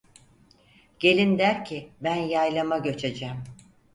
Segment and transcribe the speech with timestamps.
[0.99, 3.43] Gelin der ki ben yaylama göçecem.